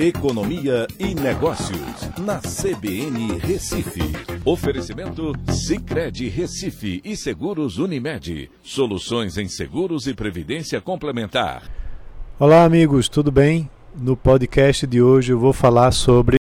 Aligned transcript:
Economia 0.00 0.86
e 0.96 1.12
Negócios, 1.12 2.08
na 2.20 2.38
CBN 2.38 3.36
Recife. 3.38 3.98
Oferecimento 4.44 5.32
Cicred 5.52 6.28
Recife 6.28 7.02
e 7.04 7.16
Seguros 7.16 7.78
Unimed. 7.78 8.48
Soluções 8.62 9.36
em 9.36 9.48
seguros 9.48 10.06
e 10.06 10.14
previdência 10.14 10.80
complementar. 10.80 11.68
Olá, 12.38 12.62
amigos, 12.62 13.08
tudo 13.08 13.32
bem? 13.32 13.68
No 13.92 14.16
podcast 14.16 14.86
de 14.86 15.02
hoje 15.02 15.32
eu 15.32 15.38
vou 15.40 15.52
falar 15.52 15.90
sobre 15.90 16.36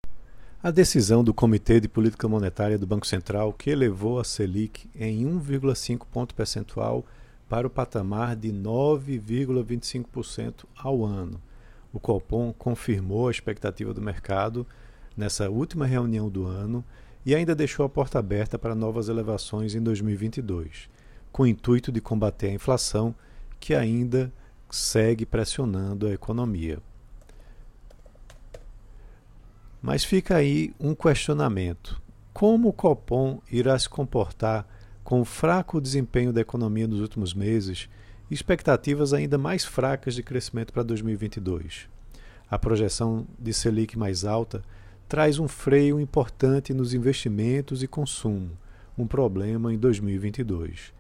a 0.64 0.72
decisão 0.72 1.24
do 1.24 1.32
Comitê 1.32 1.80
de 1.80 1.88
Política 1.88 2.28
Monetária 2.28 2.80
do 2.80 2.88
Banco 2.88 3.06
Central 3.06 3.54
que 3.54 3.70
elevou 3.70 4.20
a 4.20 4.24
Selic 4.24 4.90
em 4.96 5.28
1,5 5.28 6.08
ponto 6.12 6.34
percentual 6.34 7.06
para 7.48 7.68
o 7.68 7.70
patamar 7.70 8.36
de 8.36 8.52
9,25% 8.52 10.66
ao 10.76 11.06
ano 11.06 11.40
o 11.94 12.00
Copom 12.00 12.52
confirmou 12.52 13.28
a 13.28 13.32
expectativa 13.32 13.94
do 13.94 14.02
mercado 14.02 14.66
nessa 15.16 15.48
última 15.49 15.86
reunião 15.86 16.27
do 16.27 16.48
ano 16.48 16.84
e 17.23 17.35
ainda 17.35 17.54
deixou 17.54 17.85
a 17.85 17.90
porta 17.90 18.18
aberta 18.18 18.58
para 18.58 18.73
novas 18.73 19.08
elevações 19.08 19.76
em 19.76 19.81
2022, 19.81 20.90
com 21.32 21.44
o 21.44 21.48
intuito 21.48 21.91
de 21.91 22.02
combater 22.02 22.48
a 22.48 22.54
inflação 22.54 23.16
que 23.59 23.76
ainda 23.76 24.34
segue 24.71 25.23
pressionando 25.23 26.08
a 26.08 26.12
economia. 26.12 26.80
Mas 29.80 30.04
fica 30.04 30.35
aí 30.35 30.73
um 30.80 30.96
questionamento: 30.96 32.02
como 32.34 32.70
o 32.70 32.73
Copom 32.73 33.40
irá 33.52 33.77
se 33.77 33.88
comportar 33.88 34.68
com 35.04 35.21
o 35.21 35.26
fraco 35.26 35.80
desempenho 35.80 36.34
da 36.34 36.41
economia 36.41 36.88
nos 36.88 37.02
últimos 37.02 37.34
meses 37.34 37.88
expectativas 38.30 39.13
ainda 39.13 39.38
mais 39.38 39.63
fracas 39.63 40.16
de 40.16 40.23
crescimento 40.23 40.72
para 40.73 40.84
2022. 40.84 41.88
A 42.49 42.58
projeção 42.58 43.27
de 43.40 43.54
Selic 43.54 43.98
mais 43.98 44.26
alta 44.26 44.63
traz 45.08 45.40
um 45.40 45.48
freio 45.48 45.99
importante 45.99 46.74
nos 46.74 46.94
investimentos 46.94 47.84
e 47.84 47.88
consumo, 47.88 48.51
um 48.98 49.05
problema 49.05 49.74
em 49.74 49.77
2022. 49.77 50.94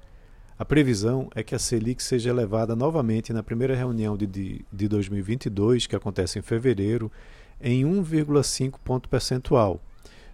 A 0.57 0.65
previsão 0.65 1.29
é 1.33 1.41
que 1.41 1.55
a 1.55 1.59
Selic 1.59 2.01
seja 2.01 2.29
elevada 2.29 2.75
novamente 2.75 3.33
na 3.33 3.41
primeira 3.41 3.75
reunião 3.75 4.15
de, 4.15 4.27
de, 4.27 4.65
de 4.71 4.87
2022, 4.87 5.87
que 5.87 5.95
acontece 5.95 6.37
em 6.37 6.41
fevereiro, 6.41 7.11
em 7.59 7.83
1,5 7.83 8.75
ponto 8.83 9.09
percentual, 9.09 9.81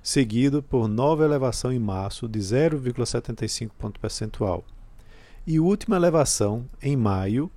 seguido 0.02 0.62
por 0.62 0.88
nova 0.88 1.24
elevação 1.24 1.72
em 1.72 1.80
março 1.80 2.28
de 2.28 2.40
0,75 2.40 3.72
ponto 3.78 4.00
percentual 4.00 4.64
e 5.46 5.60
última 5.60 5.96
elevação 5.96 6.66
em 6.82 6.96
maio 6.96 7.52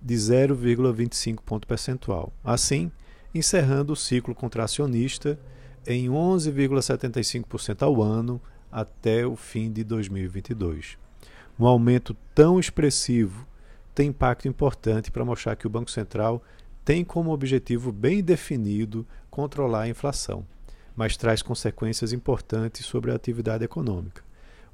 de 0.00 0.14
0,25 0.14 1.40
ponto 1.44 1.66
percentual. 1.66 2.32
Assim, 2.44 2.90
encerrando 3.34 3.92
o 3.92 3.96
ciclo 3.96 4.34
contracionista 4.34 5.38
em 5.86 6.08
11,75% 6.08 7.82
ao 7.82 8.02
ano 8.02 8.40
até 8.70 9.26
o 9.26 9.36
fim 9.36 9.70
de 9.70 9.84
2022. 9.84 10.96
Um 11.58 11.66
aumento 11.66 12.16
tão 12.34 12.58
expressivo 12.58 13.46
tem 13.94 14.08
impacto 14.08 14.48
importante 14.48 15.10
para 15.10 15.24
mostrar 15.24 15.54
que 15.56 15.66
o 15.66 15.70
Banco 15.70 15.90
Central 15.90 16.42
tem 16.84 17.04
como 17.04 17.32
objetivo 17.32 17.92
bem 17.92 18.22
definido 18.22 19.06
controlar 19.30 19.82
a 19.82 19.88
inflação, 19.88 20.46
mas 20.96 21.16
traz 21.16 21.42
consequências 21.42 22.12
importantes 22.12 22.86
sobre 22.86 23.12
a 23.12 23.14
atividade 23.14 23.64
econômica. 23.64 24.22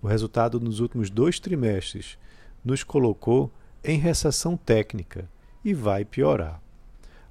O 0.00 0.06
resultado 0.06 0.60
nos 0.60 0.80
últimos 0.80 1.10
dois 1.10 1.40
trimestres 1.40 2.16
nos 2.64 2.82
colocou 2.82 3.52
em 3.82 3.98
recessão 3.98 4.56
técnica 4.56 5.28
e 5.64 5.74
vai 5.74 6.04
piorar. 6.04 6.60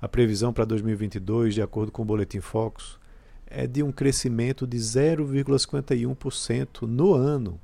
A 0.02 0.08
previsão 0.08 0.54
para 0.54 0.66
2022, 0.66 1.56
de 1.56 1.62
acordo 1.62 1.92
com 1.92 2.04
o 2.04 2.06
Boletim 2.06 2.40
Focus, 2.40 3.00
é 3.48 3.66
de 3.66 3.82
um 3.82 3.92
crescimento 3.92 4.68
de 4.68 4.78
0,51% 4.78 6.84
no 6.84 7.14
ano, 7.14 7.60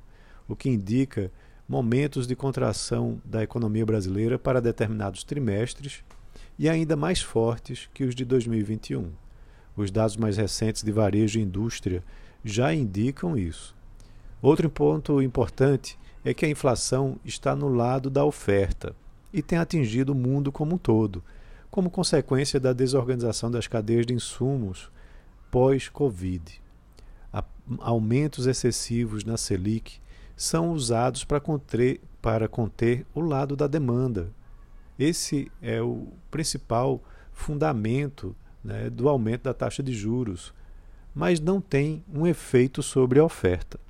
o 0.48 0.56
que 0.56 0.68
indica 0.68 1.30
momentos 1.68 2.26
de 2.26 2.34
contração 2.34 3.20
da 3.24 3.42
economia 3.42 3.86
brasileira 3.86 4.38
para 4.38 4.60
determinados 4.60 5.24
trimestres 5.24 6.04
e 6.58 6.68
ainda 6.68 6.96
mais 6.96 7.20
fortes 7.20 7.88
que 7.94 8.04
os 8.04 8.14
de 8.14 8.24
2021. 8.24 9.10
Os 9.76 9.90
dados 9.90 10.16
mais 10.16 10.36
recentes 10.36 10.82
de 10.82 10.92
varejo 10.92 11.38
e 11.38 11.42
indústria 11.42 12.02
já 12.44 12.74
indicam 12.74 13.36
isso. 13.36 13.74
Outro 14.44 14.68
ponto 14.68 15.22
importante 15.22 15.98
é 16.22 16.34
que 16.34 16.44
a 16.44 16.48
inflação 16.50 17.18
está 17.24 17.56
no 17.56 17.66
lado 17.66 18.10
da 18.10 18.26
oferta 18.26 18.94
e 19.32 19.40
tem 19.40 19.56
atingido 19.56 20.12
o 20.12 20.14
mundo 20.14 20.52
como 20.52 20.74
um 20.74 20.78
todo, 20.78 21.24
como 21.70 21.88
consequência 21.88 22.60
da 22.60 22.74
desorganização 22.74 23.50
das 23.50 23.66
cadeias 23.66 24.04
de 24.04 24.12
insumos 24.12 24.90
pós-Covid. 25.50 26.60
Aumentos 27.78 28.46
excessivos 28.46 29.24
na 29.24 29.38
Selic 29.38 29.98
são 30.36 30.72
usados 30.72 31.24
para 31.24 31.40
conter, 31.40 32.02
para 32.20 32.46
conter 32.46 33.06
o 33.14 33.22
lado 33.22 33.56
da 33.56 33.66
demanda. 33.66 34.30
Esse 34.98 35.50
é 35.62 35.80
o 35.80 36.08
principal 36.30 37.02
fundamento 37.32 38.36
né, 38.62 38.90
do 38.90 39.08
aumento 39.08 39.44
da 39.44 39.54
taxa 39.54 39.82
de 39.82 39.94
juros, 39.94 40.52
mas 41.14 41.40
não 41.40 41.62
tem 41.62 42.04
um 42.12 42.26
efeito 42.26 42.82
sobre 42.82 43.18
a 43.18 43.24
oferta. 43.24 43.80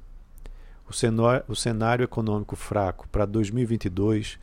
O 1.49 1.57
cenário, 1.57 2.05
econômico 2.05 2.55
fraco 2.55 3.09
para 3.09 3.27
2022 3.27 4.39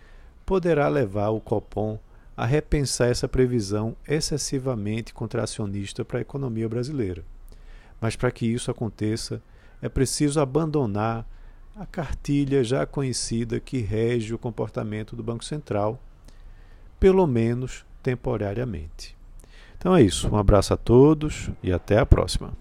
poderá 0.46 0.90
levar 0.90 1.30
o 1.30 1.40
Copom 1.40 1.98
a 2.36 2.46
repensar 2.46 3.08
essa 3.08 3.28
previsão 3.28 3.96
excessivamente 4.06 5.14
contracionista 5.14 6.04
para 6.04 6.18
a 6.18 6.22
economia 6.22 6.68
brasileira. 6.68 7.24
Mas 8.02 8.18
para 8.18 8.32
que 8.32 8.46
isso 8.46 8.70
aconteça, 8.70 9.42
é 9.82 9.88
preciso 9.88 10.42
abandonar 10.42 11.26
a 11.74 11.86
cartilha 11.86 12.64
já 12.66 12.86
conhecida 12.86 13.60
que 13.60 13.80
rege 13.80 14.34
o 14.34 14.38
comportamento 14.38 15.16
do 15.16 15.24
Banco 15.24 15.46
Central, 15.46 15.98
pelo 17.00 17.26
menos 17.26 17.86
temporariamente. 18.04 19.16
Então 19.78 19.96
é 19.96 20.02
isso. 20.02 20.28
Um 20.30 20.38
abraço 20.38 20.74
a 20.74 20.78
todos 20.78 21.50
e 21.64 21.72
até 21.72 21.98
a 21.98 22.06
próxima. 22.06 22.54